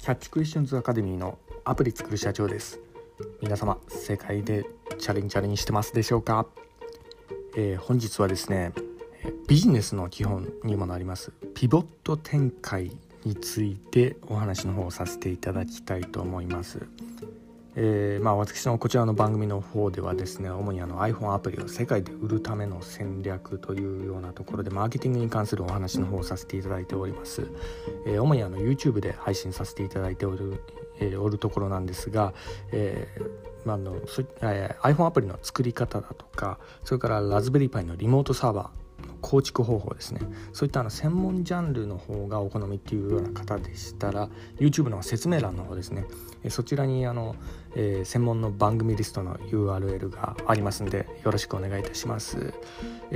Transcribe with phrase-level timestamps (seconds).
[0.00, 2.80] キャッチクエスチョンズアカデミーのアプリ作る社長です。
[3.42, 4.64] 皆様世界で
[4.98, 6.46] チャレンジャレンしてますでしょうか、
[7.54, 8.72] えー、本日はですね
[9.46, 12.90] ビジネスの基本にもなりますピボット展開
[13.26, 16.80] についてお話の方をさせていただきたいと思います。
[17.76, 27.46] えー、まあ、私のこちらの番組の方ではですね主にあの iPhone アプリを世界で売るための戦略というようなところでマーケティングに関するお話の方をさせていただいております、
[28.06, 30.62] えー、主にあの YouTube で配信させていただいておる,、
[30.98, 32.34] えー、おるところなんですが、
[32.72, 33.06] え
[33.64, 38.79] まあのそえ iPhone アプリの作り方だとかそれからラズベリーパイのリモートサーバー
[39.20, 40.20] 構築方法ですね。
[40.52, 46.04] そういったあの専門ジャンルの方がお好みっていうような方でしたら YouTube の説明欄の方ですね。
[46.48, 47.36] そちらにあの、
[47.74, 52.54] えー、専門の番組リストの URL がありますんでよろしくお願いいたします。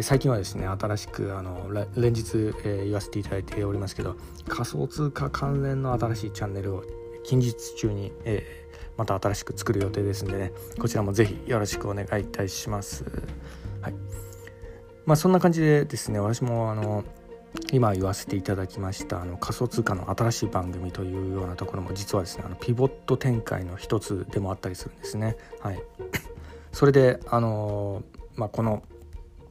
[0.00, 4.16] 最近はですね新しくあの連日、えー、言わせていただいておりますけど
[4.48, 6.84] 仮想通貨関連の新しいチャンネルを
[7.24, 8.64] 近日中に、えー
[8.96, 13.04] また新しく作る予定ですんでねこちらもぜひよろしくお願いいたします。
[15.06, 17.04] まあ、そんな感じでですね私もあの
[17.72, 25.36] 今言わせていただきましたあの仮想通貨の新しい番組というようなところも実はですねあのピボット展開の一つでもあったりするんですね。
[25.60, 25.82] はい、
[26.72, 28.02] それであの、
[28.34, 28.82] まあ、この、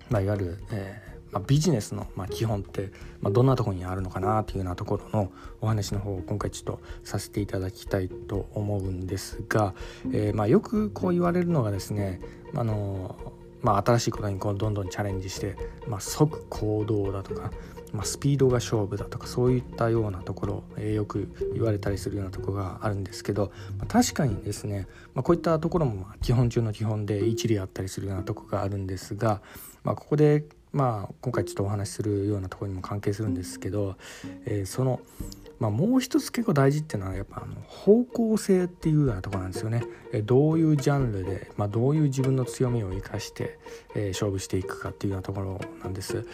[0.10, 9.74] まあ、いわゆる、えーまあ、ビジネスの、まあ、基本って、まあ、どんなところにあるのかなというようなところのお話の方を今回ちょっとさせていただきたいと思うんですが、
[10.12, 12.22] えーまあ、よくこう言われるのがですね
[12.56, 13.16] あの
[13.64, 15.56] まあ、新しいことにこうどんどんチャレンジして、
[15.88, 17.52] まあ、即行動だとか、
[17.94, 29.42] まあ、スピードが勝負だとかそういったようなところ、えー、よく言われたりするようなところがあるんですけど、まあ、確かにですね、まあ、こういったところも基本中の基本で一理あったりするようなところがあるんですが、
[29.84, 33.96] まあ、ここで、まあ、今回ちょっとお話しするようなところにも関係するんですけど、
[34.46, 35.00] えー、その
[35.64, 39.86] まあ、もう一つ結構大事っていうのはやっぱあの方向性っていうようなとこなんですよね。
[40.12, 43.58] えどういうジャンルで、まあ、どういう自分の強みを生かして、
[43.96, 46.26] えー、勝負していくかっていうようなところなんです。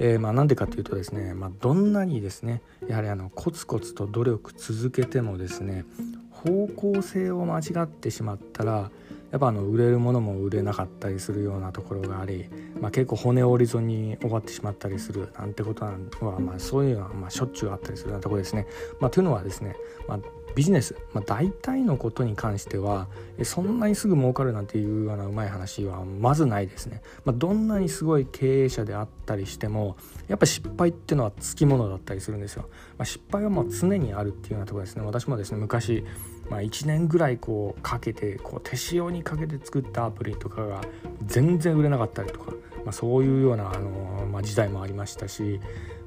[0.00, 5.84] えー、まあ、なんでかというとですね、まあ、どんなにですねやはりあのコツコツと努力続けてもですね
[6.30, 8.90] 方向性を間違ってしまったら
[9.34, 12.48] やっぱあの売れるものも売れなかったりするようなところがあり、
[12.80, 18.68] まあ、結構骨折り損に終わってしまったりするなんてことは、まあ、そういうのはまあしょっちゅうあったりするようなところですね。
[19.00, 19.74] まあ、というのはですね、
[20.06, 20.20] まあ、
[20.54, 23.08] ビジネス、まあ、大体のことに関しては
[23.42, 27.02] そんなにすぐ儲かるなんていうようなうまい話はまずないですね。
[27.24, 29.96] まあ、どんなにすごい経営者であったりしても
[30.28, 32.68] やっぱ失敗っていうのはつきものだったりするんですよ。
[32.98, 35.02] まあ、失敗はもう常にあるっていうようなところですね。
[35.04, 36.04] 私もですね昔
[36.50, 40.82] まあ、1年ぐらいこうかけてこう手塩にかけて作ったアプリとかが
[41.24, 42.52] 全然売れなかったりとか、
[42.84, 45.60] まあ、そういうようなあの、まあ、時代もありましたし、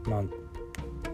[0.03, 0.23] まあ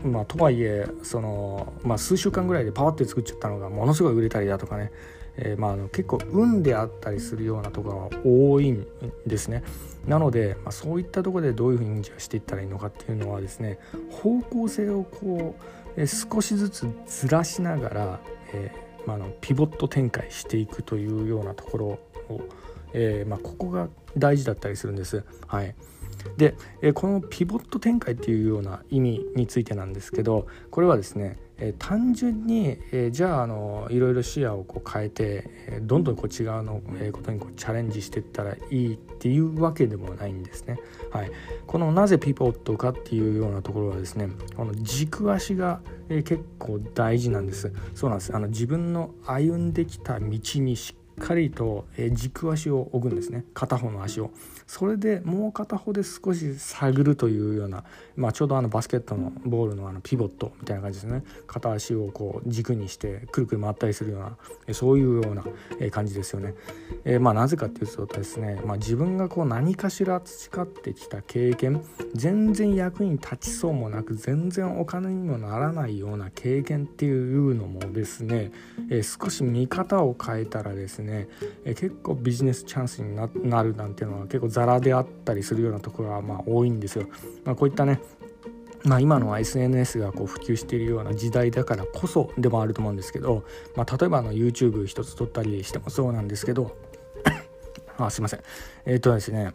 [0.04, 4.92] まあ、とはいえその、まあ、数週間ぐらいでパワって作っちゃったのがものすごい売れたりだとかね、
[5.38, 8.86] えー、まあ、の結構運であったりするようなところが多いん
[9.26, 9.64] ですね。
[10.06, 13.80] なので、まあ、そういったところでどういうふうにしていったらいいのかっていうのはですね
[14.12, 15.56] 方向性をこ
[15.98, 18.20] う、え少しずつずらしながら、
[18.54, 21.86] えーまあ、のピボット展開していくというようなところ
[22.30, 22.42] を、
[22.94, 25.24] え、ま、ここが大事だったりするんです。
[25.48, 25.76] はい、
[26.38, 26.56] で、
[26.94, 31.38] このピボット展開っていうような意味についてなんですけどこれはですね、
[31.80, 32.78] 単純に、
[33.12, 36.82] じゃああのいろいろ視野をこう変えて、どんどんこう違うの、
[37.12, 40.80] ことにこうチャレンジしていったらいいっていうわけでもないんですね。
[41.12, 41.32] はい、
[41.68, 47.72] このなぜピボットかっていうようなところはですねこの軸足が、結構大事なんです。
[47.96, 53.46] そうなんですあの自分の歩んできた道にしかりと軸足を置くんですね。
[53.54, 54.32] 片方の足を。
[54.68, 57.84] それでもう片方で少し探るというような、
[58.16, 61.24] まあ、ちょうどあのバスケットのボールのあのピボットみたいな感じですね。
[61.48, 65.44] 片足をこう軸にしてくるくる回ったりするようなそういうような
[65.92, 66.56] 感じですよね。
[67.06, 78.52] えー、まあなぜかっていうとですね、まあ、自分がこう何かしら培ってきた経験全然役に立ちそうもなく全然お金にもならないような経験っていうのもですね、
[78.90, 81.28] えー、少し見方を変えたらですね、ね
[81.66, 87.08] え、結構ビジネスチャンスになるなんていうのは結構ザラであったりするようなところがまあ多いんですよ。
[87.46, 88.00] まあ、こういったね
[88.84, 93.46] まあ、今の SNS がこう普及しているような時代だからこそでもあると思うんですけど、
[93.76, 96.76] まあ、例えばあの YouTube 一つ撮ったりしてもそうなんですけど
[97.98, 98.42] あすいません
[98.86, 99.54] えっ、ー、とですね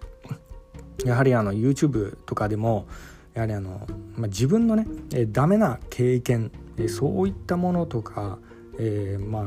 [1.05, 2.87] やはりあの YouTube とかでも
[3.35, 8.39] やはりあの、まあ、自分のね、えー、ダメな経験、えー、そういったものとか、
[8.79, 9.45] えー、まあ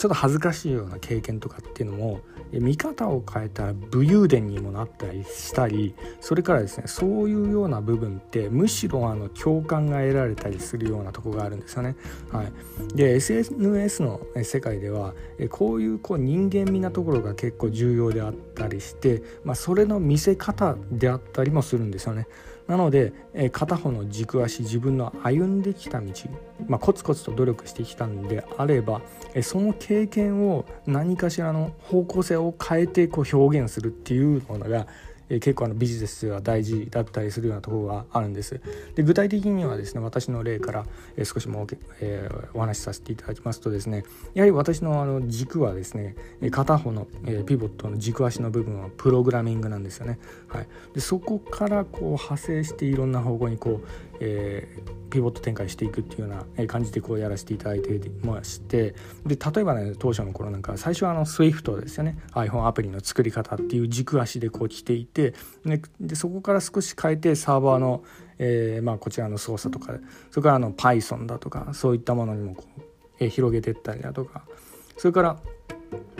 [0.00, 2.20] ちょっと恥ずかしいような経験とかっていうのも
[2.52, 11.96] 見方を変えたら武勇伝にもなったりしたりそれからですねそういうような部分ってむしろあの共感が得られたりするようなとこがあるんですよね。
[12.32, 15.12] はい、で SNS の世界では
[15.50, 22.26] こういうこう人間味なところが結構重要であったりして、まあ、それの見せ方であったりもするんですよね。
[22.70, 26.12] なので、え片方の軸足自分の歩んできた道、
[26.68, 29.00] まあ、コツコツと努力してきたんであれば、
[29.34, 34.86] えその経験を何かしらの方向性を変えてこう表現するっていうのが
[35.30, 38.60] え結構あのビジネスは大事だったりするようなところがあるんです。
[38.96, 40.86] で具体的にはですね私の例から、
[41.16, 41.66] え少しも、
[42.00, 44.04] えー、お話しさせていただきますとですね
[44.34, 46.16] やはり私のあの軸はですね
[46.50, 50.18] 片方の、えピボットの軸足の部分はプログラミングなんですよね。
[50.48, 57.90] はい、でそこからこう派生していろんな方向にこう、えー、ピボット展開していくっていうような感じでこうやらせていただいて
[58.22, 58.94] まして
[59.26, 62.18] で例えばね当初の頃なんか最初はあの SWIFT ですよね。
[62.32, 65.34] iPhone アプリの作り方っていう軸足でこう来ていて
[66.00, 68.04] でそこから少し変えてサーバーの、
[68.38, 69.94] えー、まあ、こちらの操作とか
[70.30, 72.80] それからあの Python だとかそういったものにもこう、
[73.18, 74.44] えー、広げていったりだとか
[74.96, 75.40] それから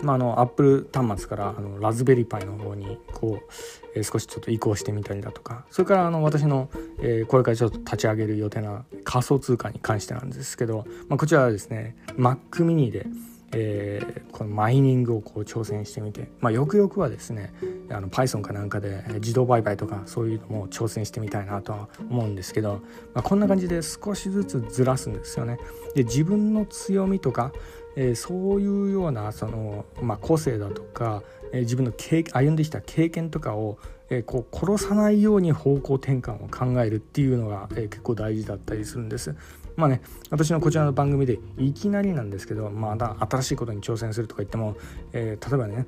[0.03, 3.55] まあ、あのアップル端末からあのラズベリーパイの方にこう、
[3.95, 6.71] えー、少しちょっと移行してみたりだとかそれからあの私の、
[7.03, 13.07] えー、これからちょっと立ち上げる予定な仮想通貨に関してなんですけど、まあ、こちらはですね Mac mini で、
[13.53, 17.53] えー、このマイニングをこう挑戦してみて、まあ、よくよくはですね
[17.91, 22.81] あの Python かなんかで自動売買とかそういうのも挑戦してみたいなとは思うんですけど、
[23.15, 25.59] まあ、こんな感じで少しずつずらすんですよね。
[25.95, 27.53] で自分の強みとか
[27.97, 33.79] えー、そういうようなその、まあ、個性だとか、えー、自分の経歩んできた経験とかを、
[34.11, 39.35] えー、こう殺さないように方向転換を考えるっていうのが、え結構大事だったりするんです。
[39.77, 44.77] まあね、私のこちらの番組でいきなりなんですけど、まだ新しいことに挑戦するとか言っても、
[45.13, 45.87] え例えばね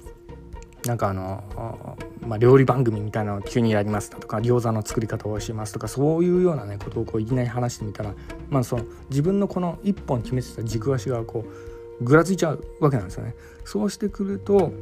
[0.86, 1.44] なんかあの、
[2.20, 8.14] まあ、料理番組みたいなのを急にやりますだとか餃子の作り方を教えますとかそういうようなねことをこういきなり話してみたら、
[8.50, 11.44] まあ、その自分のこの一本決めてた軸足がこ
[12.00, 13.34] うぐらついちゃうわけなんですよね。
[13.64, 14.72] そうしてくると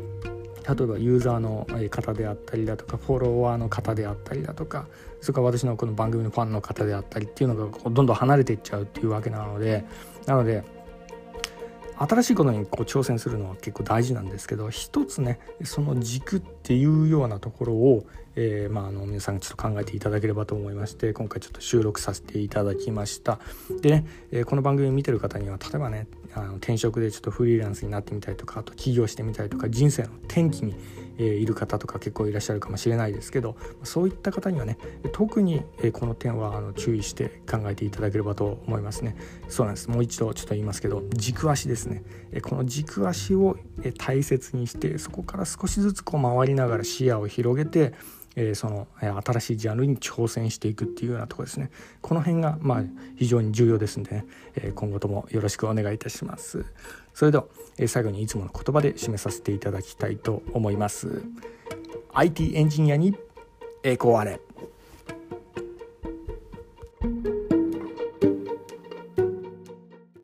[0.75, 4.87] 例えばユーザーの方であったりだとかフォロワーの方であったりだとか
[5.20, 9.84] それから私のこの番組のファンの方であったりっていうのがどんどん離れていっちゃうっていうわけなので
[10.26, 10.62] なので
[11.99, 18.06] 新しいことにこう挑戦するのは結構大事なんですけど一つねその軸っていうようなところを、
[18.43, 23.39] えー、まあ、あの皆さんちょっと考えていただければと思いまして今回ちょっと収録させていただきました。
[23.83, 30.75] でね、えー、この番組見てる方には例えばねあの転職でちょっとフリーランスになってみたりとかあと起業してみたりとか人生の転機に
[31.19, 34.79] えいる方とか結構いらっしゃるかもしれないですけどそういった方にはね
[35.13, 39.17] 特に、えこの点はあの注意して考えていただければと思いますね。
[39.49, 39.91] そうなんです。
[39.91, 42.03] もう一度ちょっと言いますけど軸足ですね、
[42.33, 47.93] えこの軸足を、え大切にしてそこから少しずつこう回りながら視野を広げて
[48.37, 51.71] えー、その、え、新しいジャンルに挑戦していくっていうようなとこですね。
[52.00, 52.82] この辺がまあ
[53.17, 54.25] 非常に重要ですんでね、
[54.55, 56.65] えー、今後ともよろしくお願いいたします。
[57.15, 57.44] それでは、
[57.79, 61.23] え最後にいつもの言葉で締めさせていただきたいと思います。
[62.12, 63.17] IT エンジニアに
[63.82, 64.41] 栄光あれ。